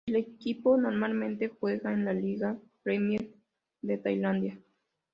El 0.07 0.15
equipo 0.15 0.77
normalmente 0.77 1.47
juega 1.49 1.93
en 1.93 2.05
la 2.05 2.13
Liga 2.13 2.57
Premier 2.81 3.35
de 3.83 3.99
Tailandia. 3.99 4.59